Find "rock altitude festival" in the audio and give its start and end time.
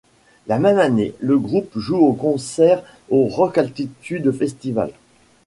3.25-4.89